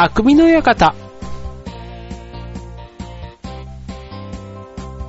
[0.00, 0.94] 匠の館。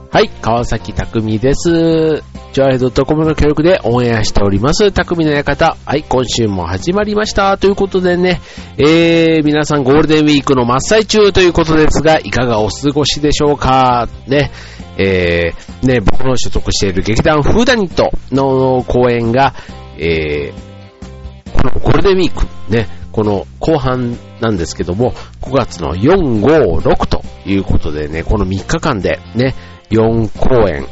[0.10, 2.24] はい、川崎匠です。
[2.54, 5.78] ジョアヘドットコムの協力でオンエアしております、匠の館。
[5.86, 7.60] はい、今週も始まりました。
[7.60, 8.42] ということでね、
[8.80, 14.50] えー、皆さんゴールデンウィークの真っ最中ということですが、いかがお過ごしでしょうかね、
[14.98, 19.54] えー、ね、僕の所属している劇団フーダニットの公演が、
[20.00, 29.56] えー、このゴールデンウィーク、ね、この後半なんですけども、5月の4、5、6ということでね、この3日間でね、
[29.90, 30.88] 4公演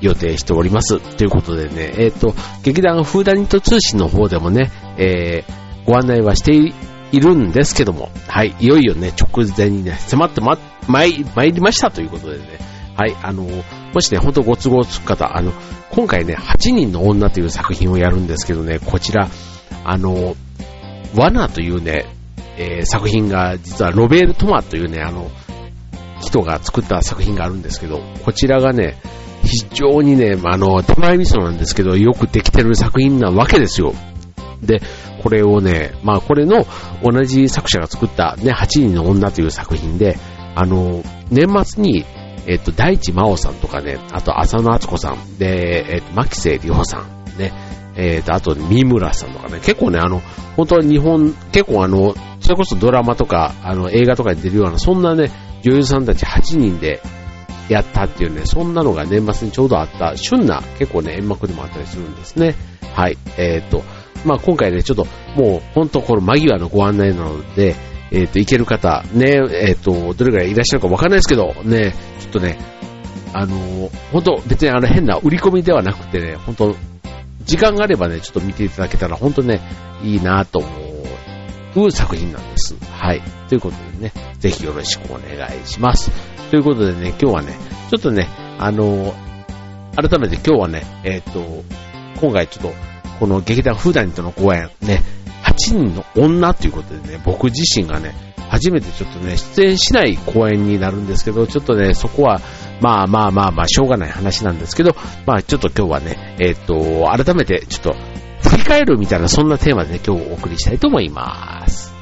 [0.00, 1.00] 予定しております。
[1.16, 12.44] ということでね、えっ、ー、と、劇団フーダニット通信の方でもね、えー、ご案内はしているんですけども、はい、いよいよね、直前にね、迫ってま、まい参りましたということでね、
[12.96, 13.44] はい、あの、
[13.92, 15.52] もしね、ほんとご都合つく方、あの、
[15.90, 19.28] 今回ね、8人の女という作品をやるんですけどね、こちら、
[19.84, 20.34] あの、
[21.16, 22.06] 罠というね、
[22.58, 25.30] えー、作品が、実はロベール・トマというね、あの、
[26.20, 28.96] 人が作った作品があるんですけど、こちらがね、
[29.44, 33.94] 非常にね、あの、手前味噌なんですけど、よくできてる作品なわけですよ。
[34.62, 34.80] で、
[35.22, 36.66] これをね、まあこれの
[37.02, 40.18] 同じ作者が作ったね、8人の女という作品で、
[40.54, 42.04] あの、年末に、
[42.46, 47.52] えっと、大地真央さんとかね、あと浅野敦子さん、で、えっと、牧瀬里穂さん、ね、
[47.96, 50.20] えっと、あと、三村さんとかね、結構ね、あの、
[50.56, 52.14] 本当は日本、結構あの、
[52.46, 57.02] それこそドラマとか、あの、映画とかに出るような、そんなね、女優さんたち8人で
[57.68, 62.54] やったっていうね、そんなのが年末にちょうどあった旬な結構ね、演目でもあったりするんですね。
[62.94, 63.18] はい。
[63.36, 63.82] えっ、と、
[64.24, 67.74] まあ今回ね、ちょっともう本当この間際のご案内なので、
[68.12, 72.58] えっ、ー、と、行ける方、ね、えっ、ー、と、どれぐらいいらっしゃるかわかんないですけど、ね、ちょっとね、
[73.32, 76.76] あの本当別にあの変な売り込みではなくてね、本当
[77.44, 79.60] 時間があればね、ちょっと見ていただけたら本当ね、
[80.04, 80.85] いいなと思う
[81.90, 82.74] 作品なんです。
[82.92, 83.22] はい。
[83.48, 86.10] ということでね、ぜひよろしくお願いします。
[86.50, 87.56] ということでね、今日はね、
[87.90, 88.28] ちょっとね、
[88.58, 89.14] あの
[89.96, 91.64] 改めて今日はね、えっ、と、
[92.20, 92.74] 今回ちょっと、
[93.18, 95.02] この劇団フーダニとの公演、ね、
[95.42, 98.14] 8人の女ということでね、僕自身がね、
[98.48, 102.40] 初めてちょっとね、出演しない公演になるんですけど、ちょっとね、そこは、
[102.80, 104.94] まあまあまあまあ、しょうがない話なんですけど、
[105.26, 107.96] まあちょっと今日はね、えっ、と、改めてちょっと、
[108.48, 111.95] 振り返るみたいな、そんなテーマでね、今日お送りしたいと思います。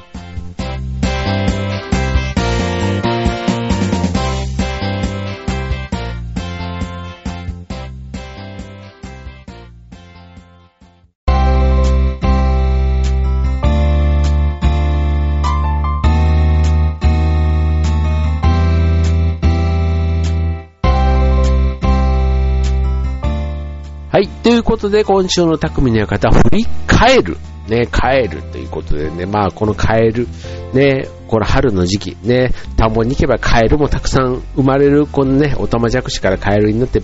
[24.45, 27.37] ということで、今週の匠の館、振り返る。
[27.67, 30.27] ね、帰るということでね、まあ、このカエル、
[30.71, 37.01] ね、この春の時期、ね、田んぼに行けばカエルもたくさん生まれる、このね、おたまじゃくしからカエルになって、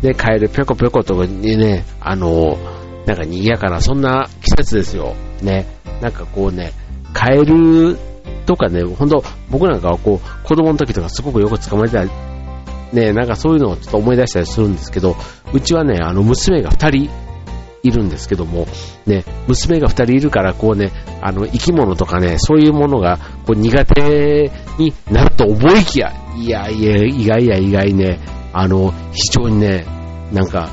[0.00, 2.56] ね、カエルぴょこぴょことにね、あの、
[3.04, 5.14] なんか賑やかな、そんな季節ですよ。
[5.42, 5.66] ね、
[6.00, 6.72] なんかこうね、
[7.12, 7.98] カエル
[8.46, 12.27] とかね、ほんと、僕なんかはこう、子供の時とかすごくよく捕まえてた
[12.92, 15.16] ね、なんかそういうのをちょっと思い出したりするんですけど、
[15.52, 17.10] うちはね、あの、娘が2人
[17.82, 18.66] いるんですけども、
[19.06, 28.20] ね、娘が2人いるから、こうね、あの、生き物とかね、そういうものが、こう、苦手になると思いきや、いやいや、意外や意外ね、
[28.52, 29.86] あの、非常にね、
[30.32, 30.70] なんか、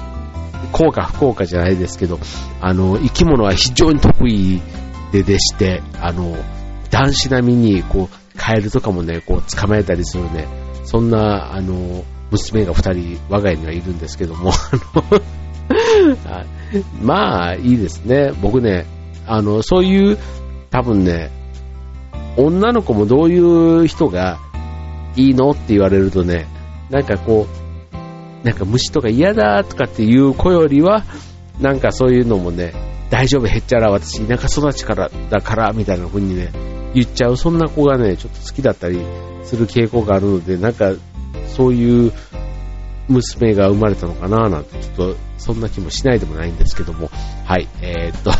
[0.71, 2.19] 効果不効果じゃないですけど、
[2.61, 4.61] あの、生き物は非常に得意
[5.11, 6.35] ででして、あの、
[6.89, 10.47] 男子並みに、こう、カエルとかもね、こう、捕まえたりするね、
[10.85, 14.51] そんな、あの、娘が二人、我が家にはいるんですけども、
[16.25, 18.31] あ のまあ、いいですね。
[18.41, 18.85] 僕ね、
[19.25, 20.17] あの、そういう、
[20.69, 21.31] 多分ね、
[22.37, 24.39] 女の子もどういう人が
[25.15, 26.47] いいのって言われるとね、
[26.89, 27.47] なんかこ
[28.43, 31.03] う、なんか虫とか嫌だとかっていう子よりは、
[31.59, 32.73] なんかそういうのもね、
[33.09, 36.51] 大丈夫へっちゃら私田舎育ちからだからみたいな風にね、
[36.95, 38.99] 言っちゃう、そんな子がね、ちょっと好きだったり
[39.43, 40.93] する傾向があるので、なんか、
[41.55, 42.13] そういう
[43.09, 47.09] 娘が生まれたのかななんて、ちょっと、そんな気もしないでもないんですけども、
[47.43, 48.31] はい、えー、っと。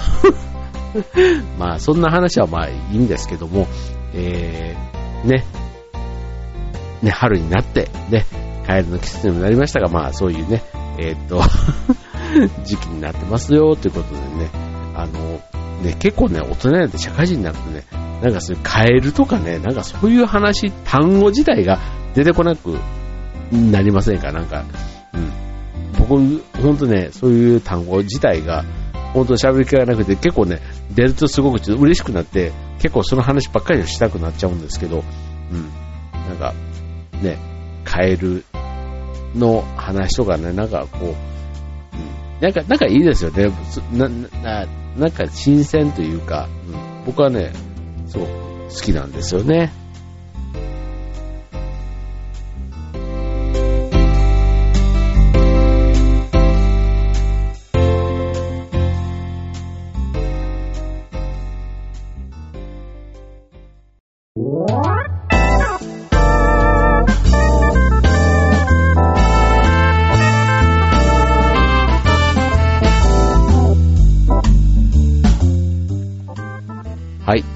[1.59, 3.67] まあ、そんな話はまあいいんですけども、
[4.13, 5.45] えー、ね、
[7.01, 8.25] ね、春になって、ね、
[8.65, 10.63] カエルの季節にもなりましたが、まあ、そういうね、
[10.97, 11.41] えー、っと
[12.63, 14.49] 時期になってますよ、ということでね、
[14.95, 15.41] あの、
[15.83, 17.83] ね、結構ね、大人になって社会人になるとね、
[18.21, 21.79] なんかそういうカエルとかね、なんかそういう話、単語自体が
[22.13, 22.77] 出てこなく
[23.51, 24.31] なりませんか？
[24.31, 24.63] なんか、
[25.13, 25.31] うん。
[25.99, 28.63] 僕、ほんとね、そういう単語自体が、
[29.13, 30.61] 本当に喋り気がなくて、結構ね、
[30.93, 35.03] 出るとすごくちょっと嬉しくなって、結構その話ばっかりしたくなっちゃうんですけど、
[35.51, 35.69] うん。
[36.27, 36.53] なんか、
[37.21, 37.37] ね、
[37.83, 38.43] カエル
[39.35, 41.34] の話とかね、なんかこう、
[42.41, 43.47] なんか、なんかいいですよね。
[43.93, 44.09] な、
[44.43, 44.67] な、
[44.97, 47.51] なんか新鮮というか、うん、僕はね、
[48.07, 49.71] そう好きなんですよね。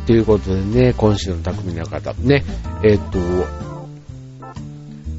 [0.09, 2.15] ということでね、今週の匠の方。
[2.15, 2.43] ね、
[2.83, 3.19] えっ、ー、と、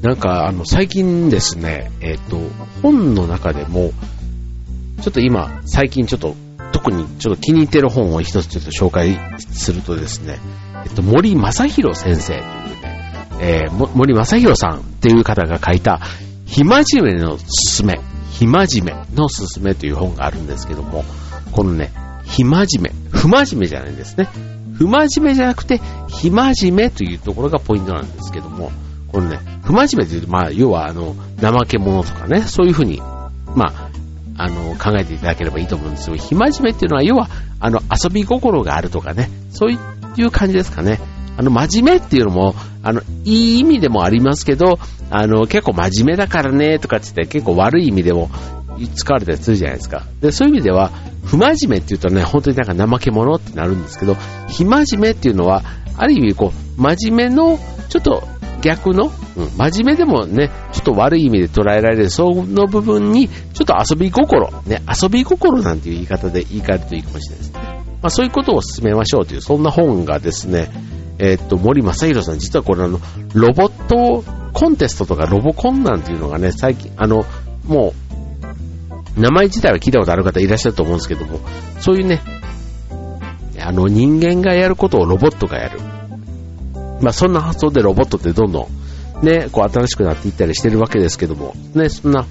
[0.05, 2.37] なんか、あの、最近ですね、えっ、ー、と、
[2.81, 3.93] 本の中でも、
[5.01, 6.35] ちょっと今、最近ちょっと、
[6.73, 10.39] 特にちょっと気に入ってる本を一つちょっと紹介するとですね、
[10.83, 12.41] えっと、森正宏先生という
[12.81, 16.01] ね、えー、森正宏さんっていう方が書いた、
[16.45, 21.05] ひまじめのすすめ、ひまじめのすすめという本があるんですけども、
[21.53, 21.93] このね、
[22.25, 24.50] ひまじめ、不真面目じゃないんですね。
[24.81, 28.71] 不真面目じゃなくて、ひまじめというところがポイントなんですけども、
[29.09, 32.99] このね、不真面目というと、まあ、要は、あの、怠け者とかね、そういうふうに、
[33.55, 33.89] まあ、
[34.37, 36.15] あの、考えていただければいいと思うんですよ。
[36.15, 37.29] ひまじめっていうのは、要は、
[37.59, 39.77] あの、遊び心があるとかね、そうい
[40.23, 40.99] う感じですかね。
[41.37, 44.79] あの、真面目っていうのも、あの、いい意味でもありますけど、
[45.11, 48.31] あの、結構真面目だからね、とかって言って結構悪い意味でも
[48.87, 50.03] 使われたりするじゃないですか。
[50.21, 50.91] で、そういう意味では、
[51.23, 54.15] 不真面目っていうとね、本当になんか怠け者ってなるんですけど、
[54.47, 55.63] 非真面目っていうのは、
[55.97, 58.23] ある意味こう、真面目の、ちょっと
[58.61, 67.59] 逆の、うん、真面目でもね、ちょっと悪い意味で捉えられる、その部分に、ちょっと遊び心、ね、遊び心なんていう言い方で言い換えるといいかもしれないですね。
[68.01, 70.69] まあそういうことを進めましょうという、そんな本がですね、
[71.19, 72.99] えー、っと、森正宏さん、実はこれあの、
[73.33, 74.23] ロボット
[74.53, 77.25] コンテストとかロボコンなんていうのがね、最近、あの、
[77.65, 77.93] もう、
[79.17, 81.39] 名前自体は聞いたことある方いらっしゃると思うんですけども、
[81.79, 82.21] そういうね、
[83.59, 85.79] あの人間がやることをロボットがやる。
[87.01, 88.67] まあそんな発想でロボットってどんど
[89.21, 92.25] んね、こう新しくなっていったりしてるわけですけども、ね、そんな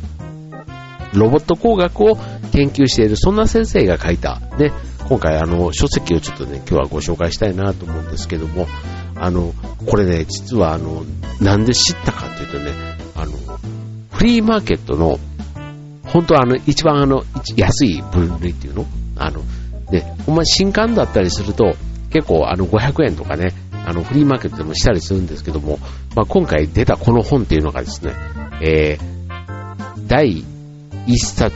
[1.15, 2.17] ロボット工学を
[2.53, 4.73] 研究している、そんな先生が書いた、ね、
[5.09, 8.67] 今回あの書籍をちょっとね、今日はご紹介したいなと思うんですけども、
[9.17, 9.53] あの、
[9.87, 11.05] これね、実はあの、
[11.41, 12.73] なんで知ったかっていうとね、
[13.15, 13.33] あの、
[14.13, 15.19] フリーマーケットの、
[16.13, 17.23] 本当はあの、一番あの、
[17.57, 18.87] 安い分類っていうの？
[19.17, 19.43] あの、
[19.91, 21.75] ね、ほんま新刊だったりすると、
[22.11, 23.53] 結構あの、500円とかね、
[23.87, 25.79] あの、フリーマーケットでもしたりするんですけども、
[26.17, 28.13] まあ、今回出たこの本っていうのがですね、
[28.63, 30.45] えー、第
[31.07, 31.55] 一冊、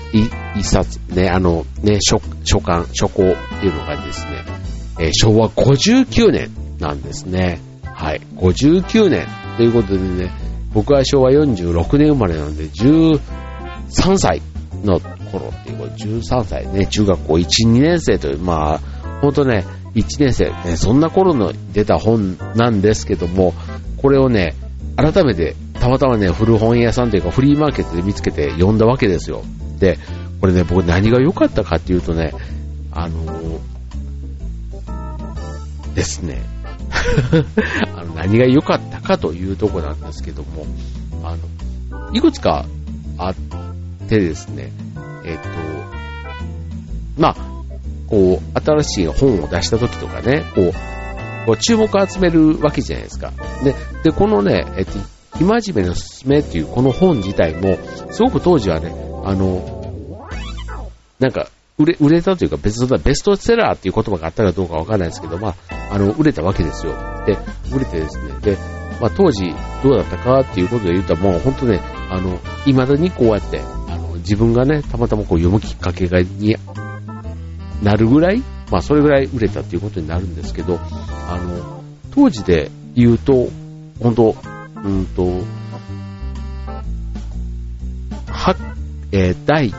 [0.56, 4.44] 一冊、ね、あの、ね、書、書簡、書稿っていうのがですね、
[5.00, 7.60] えー、昭和59年なんですね。
[7.84, 8.20] はい。
[8.36, 9.26] 59年。
[9.56, 10.30] ということでね、
[10.72, 13.20] 僕は昭和46年生まれなんで、10
[13.94, 14.42] 3歳
[14.84, 15.78] の頃っていう、
[16.20, 18.78] 13歳ね、中学校1、2年生という、まあ、
[19.20, 19.64] ほんとね、
[19.94, 23.54] 1年生、ね、そんな頃の出た本なんですけども、
[23.96, 24.54] これをね、
[24.96, 29.42] 改めて、たまたまね、古本屋さんというかフリーマーケットで見つけて読んだわけですよ。
[29.78, 29.98] で、
[30.40, 32.32] これね、僕何が良かったかっていうとね、
[32.92, 36.42] あのー、ですね、
[37.96, 40.66] あの何が良かったかというとこなんですけども、
[41.22, 42.66] あの、いくつか
[43.18, 43.34] あっ
[44.04, 44.70] てですね、
[45.24, 45.48] えっ、と、
[47.18, 47.36] まあ、
[48.08, 50.72] こう、新しい本を出した時とかね、こう、
[51.46, 53.32] こう注目を集めるわけじゃないですか。
[53.62, 54.92] で、でこのね、えっ、と、
[55.38, 57.76] 生真面目のすすめっていうこの本自体も、
[58.10, 58.94] すごく当時はね、
[59.24, 60.28] あの、
[61.18, 65.54] なんか、売れ、売れたというか別にベストセラーっていう言葉があったかどうかわからないですけど、まあ、
[65.90, 66.92] あの、売れたわけですよ。
[67.26, 67.36] で、
[67.74, 68.56] 売れてですね、で、
[69.00, 71.80] まあ当時どうだったかっていうことで言うともう本当ね、
[72.10, 73.60] あの、未だにこうやって、
[74.24, 76.56] 自分がね、たまたまこう読むきっかけがに
[77.82, 80.78] なるぐらい、まあそれぐらい売れたっていうことになるんですけど、
[81.28, 83.48] あの、当時で言うと、
[84.00, 84.36] 本当
[84.82, 85.24] うんと、
[88.26, 88.56] は、
[89.12, 89.72] えー、第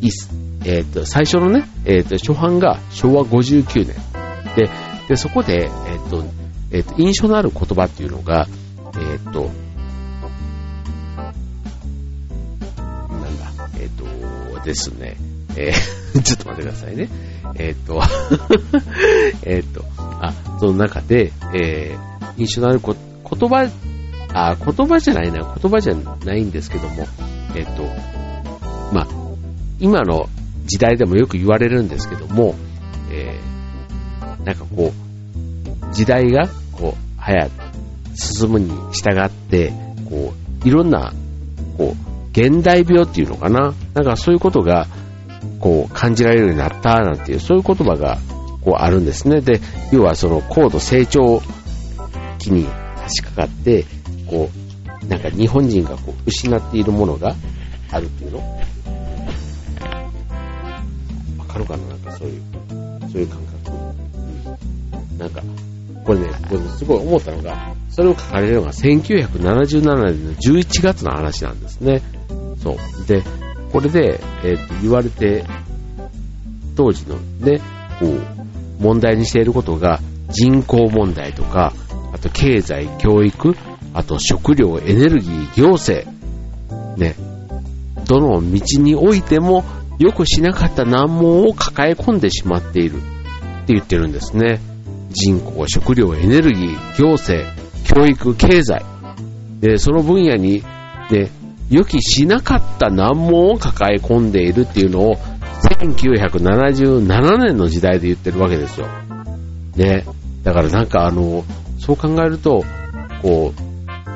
[0.00, 0.28] 一、
[0.64, 3.94] えっ、ー、と、最初のね、えっ、ー、と、初版が昭和59年。
[4.56, 4.70] で、
[5.08, 6.24] で、そこで、えっ、と、
[6.70, 8.46] えっ、と、印象のある言葉っていうのが、
[9.00, 9.50] えっ、と、
[14.68, 15.16] ですね、
[15.56, 17.08] えー、 ちょっと待ってくださいね。
[17.56, 18.02] えっ、と、
[19.42, 23.66] えっと、あ、その中で、えー、印象のあるこ言葉、
[24.34, 27.06] あ、言葉じゃないな、言葉じゃないんですけども、
[27.56, 27.82] えっ、と、
[28.92, 29.08] まあ、
[29.80, 30.28] 今の
[30.66, 32.54] 時代でもよく言われるんですけども、
[33.10, 37.48] えー、なんかこう、時代が、こう、早、
[38.14, 39.72] 進むに従って、
[40.10, 40.34] こ
[40.64, 41.14] う、いろんな、
[42.38, 43.74] 現代病っていうのかな？
[43.94, 44.86] なんかそういうことが、
[45.58, 48.18] こう、感じられるようになったなんていう、そういう言葉が、
[48.62, 49.40] こう、あるんですね。
[49.40, 51.42] で、要はその高度成長
[52.38, 52.64] 期に
[52.96, 53.84] 差し掛かって、
[54.28, 54.48] こ
[55.04, 57.34] う、なんか日本人がこう失っているものが
[57.90, 58.38] あるっていうの？
[61.38, 61.86] わかるかな？
[61.88, 62.42] なんかそういう、
[63.10, 63.72] そういう感覚。
[65.18, 65.42] なんか、
[66.04, 72.02] これね、これすごい思ったのが、それを書かれるのが1977年の11月の話なんですね。
[72.76, 73.06] そう。
[73.06, 73.22] で、
[73.72, 75.44] これで、えっ、と、言われて、
[76.76, 77.60] 当時のね、
[77.98, 81.72] こう、問題にしていることが、人口問題とか、
[82.12, 83.56] あと経済、教育、
[83.94, 86.08] あと食料、エネルギー、行政、
[86.96, 87.14] ね、
[88.06, 89.64] どの道においても、
[89.98, 93.00] よくしなかった難問を抱え込んでしまっているっ
[93.66, 94.60] て言ってるんですね。
[95.10, 97.50] 人口、食料、エネルギー、行政、
[97.84, 98.84] 教育、経済。
[99.60, 100.62] で、その分野に、
[101.10, 101.30] ね、
[101.70, 105.16] 予期しなかった難問を抱え込んでいるっていうのを、
[105.80, 108.86] 1977年の時代で言ってるわけですよ。
[109.76, 110.04] ね。
[110.42, 111.44] だからなんかあの、
[111.78, 112.64] そう考えると、
[113.22, 113.52] こ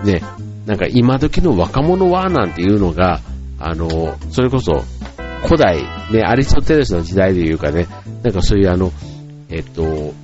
[0.02, 0.22] う、ね、
[0.66, 3.20] なんか今時の若者はなんていうのが、
[3.58, 4.82] あの、それこそ
[5.44, 5.82] 古代、
[6.12, 7.86] ね、アリストテレスの時代でいうかね、
[8.22, 8.92] なんかそういうあの、
[9.48, 10.14] えっと、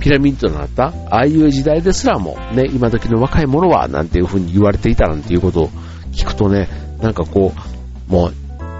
[0.00, 5.68] ピラミッドのあった、ああいう時代ですらも、ね、今時の若い者は、なんていう風に言われていたなんていうことを
[6.12, 6.68] 聞くとね、
[7.00, 7.52] なんかこ
[8.08, 8.34] う、もう、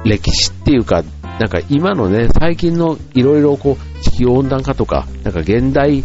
[0.08, 1.04] 歴史っていうか、
[1.38, 6.02] なんか今のね、最近のいろいろこう、地球温暖化とか、なんか現代、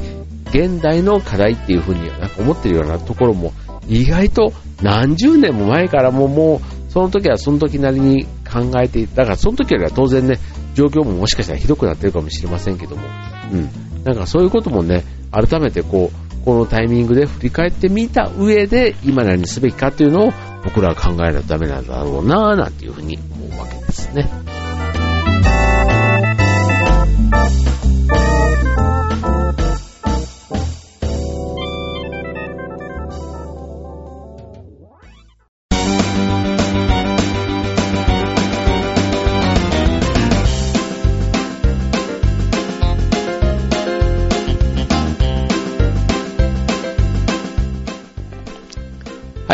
[0.49, 3.53] 現代の課題っていう風になんか思ってるようなところも、
[3.87, 9.17] 意外と何十年も前からももう、その時はその時なりに考えていた。
[9.17, 10.39] だからその時よりは当然ね、
[10.73, 13.03] 状況ももしかしたらひどくなってるかもしれませんけども、
[13.51, 13.84] うん。
[14.05, 20.33] なんかそういうこともね、改めてこう、このタイミングで振り返ってみた上で、今何すべきかっていうのを
[20.63, 24.29] 僕らは考えないとダメなんだろうなぁ、なんていうふうに思うわけですね。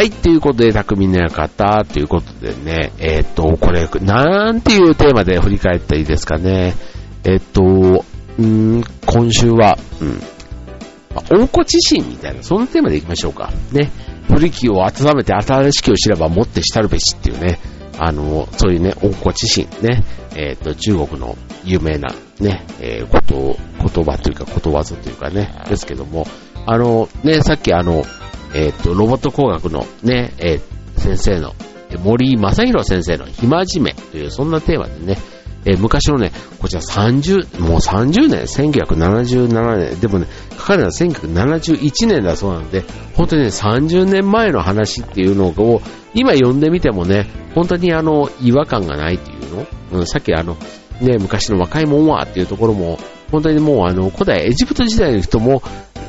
[0.01, 6.73] はい、ということで、匠の館ということでね、えー、っと、これ、なんていうテーマで振り返ったらいいですかね。
[7.23, 8.03] えー、っと、
[8.41, 10.07] ん今週は、うん、
[11.13, 13.51] まあ、温故知新みたいな、そんなテーマでいきましょうか。
[13.71, 13.91] ね。
[14.27, 17.59] 古きを温めて新しきを知ればもってしたるべしっていうね、
[17.99, 20.03] あの、そういうね、温故知新ね、
[20.35, 22.07] えっ、と、中国の有名な
[22.39, 26.25] ね、えー、こと、言葉というか、ことわざというかね、ですけども、
[26.65, 28.03] あの、ね、さっきあの、
[28.53, 31.53] えっ、ー、と、ロボット工学のね、えー、先生の、
[32.03, 35.17] 森正宏先生の暇じめという、そんなテーマでね、
[35.65, 42.83] えー、昔のね、こちら30、もう30年、1977年、でもね、書かれたのは1971年だそうなので、
[43.15, 45.81] 本当にね、30年前の話っていうのを、
[46.13, 50.57] 今読んでみてもね、本当にあの、違和感がないっていうの、うん、さっきあの、
[50.99, 52.99] ね、昔の若いもんはっていうところも、
[53.31, 55.61] 本当にもうあの、古代エジプト時代の人も、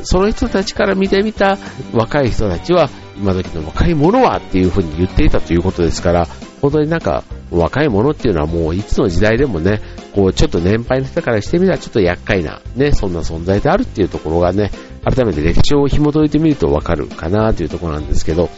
[0.02, 1.58] その人たちから見てみた
[1.92, 6.26] 若い人たちは、今時の若い者はっていうふうに言っていたということですから、
[6.60, 9.80] 本当になんか若い者っていうのはもういつの時代でもね、
[10.14, 14.70] こうちょっと年配の人からしてみたらちょっと厄介なね、そんな存在であるっていうところがね、
[15.04, 18.48] 改めて歴史を紐解いてみるとわかるかなというところなんですけど、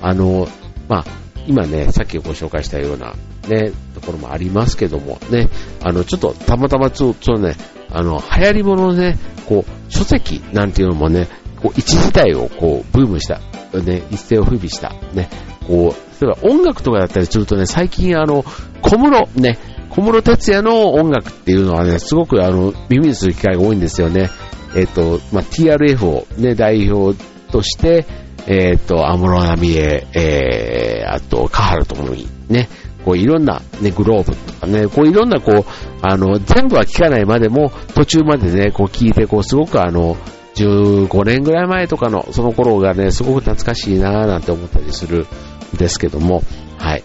[0.00, 0.48] あの、
[0.88, 1.04] まあ、
[1.46, 3.14] 今ね、さっきご紹介したような
[3.48, 5.48] ね、ところもありますけどもね、
[5.82, 7.56] あの、ちょっとたまたまちょっとね、
[7.90, 9.18] あの、流行り物ね、
[9.50, 11.26] こう、書籍なんていうのもね、
[11.60, 13.40] こう、一時代をこう、ブームした、
[13.80, 15.28] ね、一世を風靡した、ね、
[15.66, 18.44] こう、例えば音楽とかだったりするとね、最近あの、
[18.80, 19.58] 小室、ね、
[19.90, 24.30] 小室哲也の音楽っていうのはね、すごくあの、耳にする機会が多いんですよね。
[24.76, 27.18] えっ、と、まあ、TRF をね、代表
[27.50, 28.06] として、
[28.46, 32.68] えっ、と、安室奈美恵、えー、あと、カハラともに、ね、
[33.04, 35.64] こういろんなね、グローブとかね、こういろんなこう、
[36.02, 40.16] あの、全部は聞かないまでも、途中までね、こう聞いて、こうすごくあの、
[40.54, 45.26] 15年ぐらい前とかの、その頃がね、すごく懐かしいなぁなんて思ったりする
[45.74, 46.42] んですけども、
[46.78, 47.04] はい。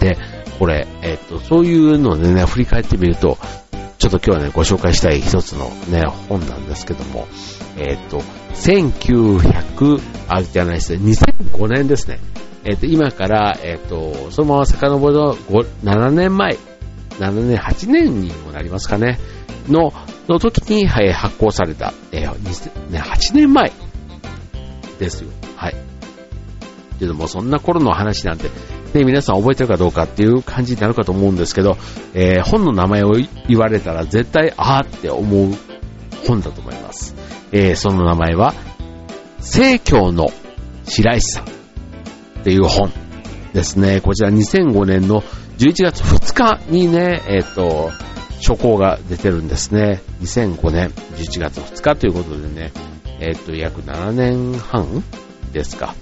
[0.00, 0.16] で、
[0.58, 7.26] これ、えっと、そういうのでね、振り返ってみると、ょっと今日はね、ご紹介したい一つのね、本なんですけども、
[7.76, 8.20] えっと、
[8.54, 12.18] 1900、あ、じゃないですね、2005年ですね。
[12.64, 15.34] えっ、と、今から、えっ、と、そのまま遡ると、
[15.84, 16.58] 7年前、
[17.18, 19.18] 7年、8年にもなりますかね、
[19.68, 19.92] の、
[20.28, 23.72] の時に、はい、発行された、えー2000ね、8年前
[24.98, 25.30] ですよ。
[25.56, 25.76] はい。
[26.98, 28.50] けども、そんな頃の話なんて、
[28.94, 31.76] ね、皆さん覚えてるかどうかっていう感じになるかと思うんですけど、
[32.14, 33.12] えー本の名前を
[33.48, 35.52] 言われたら絶対、あーって思う
[36.26, 37.14] 本だと思います。
[37.52, 38.54] えーその名前は、
[39.40, 40.28] 聖教の
[40.84, 41.46] 白石さんっ
[42.44, 42.90] ていう本
[43.52, 44.00] ですね。
[44.00, 45.22] こちら2005年の
[45.58, 47.90] 11月2日にね、えっ、と、
[48.40, 50.00] 書稿が出てるんですね。
[50.22, 52.72] 2005年11月2日ということでね、
[53.20, 55.02] えっ、と、約7年半
[55.52, 55.94] ですか。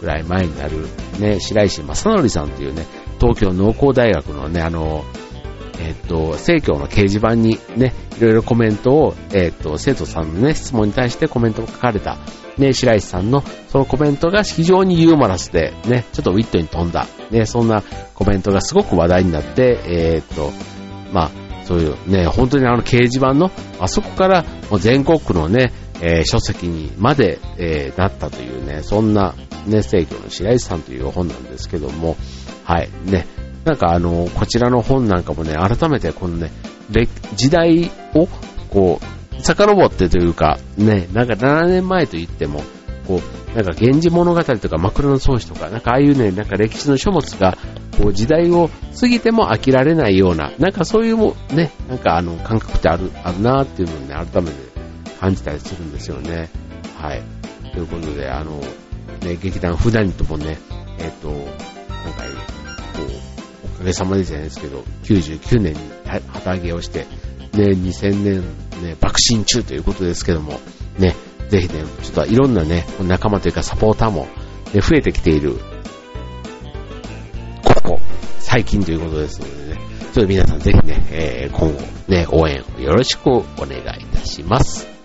[0.00, 0.86] ぐらい前になる
[1.18, 2.86] ね、白石正則さんというね、
[3.20, 5.04] 東京農工大学のね、あの、
[5.78, 12.16] えっ、と、生協の掲示板にね、いろいろコメントを、えっ、と、生徒さんのね、質問に対してコメントを書かれた、
[12.56, 17.82] ね、白石さんのそのコメントが非常にユーモラスで、ね、ちょっとウィットに飛んだ、ね、そんな
[18.14, 20.50] コメントがすごく話題になって、えっ、と、
[21.12, 21.30] まあ、
[21.64, 23.50] そういうね、本当にあの掲示板の、
[23.80, 25.72] あそこからもう全国区のね、
[26.02, 29.34] えー書籍にまで、えーなったというね、そんな
[29.66, 32.16] ね、生協の白石さんという本なんですけども、
[32.64, 33.26] はい、ね、
[33.64, 36.50] なんかあの、こちらの本なんかもね、改めてこのね、
[37.34, 38.28] 時代を、
[38.70, 42.62] こう、遡ってというか、ね、なんか7年前と言っても、
[43.06, 47.56] こう、なんか源氏物語とか枕草子とか、なんかああいうね、なんか歴史の書物が、
[47.98, 48.68] こう時代を
[49.00, 54.65] 過ぎても飽きられないような、なんかそういうもね、なんかあの感覚ってある、あるなっていうのをね、改めて
[55.20, 56.48] 感じたりするんですよね。
[56.98, 57.22] はい。
[57.72, 58.60] ということで、あの、
[59.22, 60.58] ね、劇団普段ともね、
[60.98, 61.50] えっ、と、なんか、
[62.94, 65.78] こう、おかげさまでじゃないですけど、99年に
[66.28, 67.06] 旗揚げをして、
[67.52, 68.42] ね、2000年、
[68.82, 70.60] ね、爆心中ということですけども、
[70.98, 71.14] ね、
[71.48, 74.28] ぜひね、ちょっといろんなね、仲間というかサポーターも、
[74.72, 75.58] ね、増えてきている、
[77.62, 78.00] ここ、
[78.38, 79.80] 最近ということですのでね、
[80.12, 84.95] ちょっと皆さんぜひね、えー今後ね、応援をよろしくお願いいたします。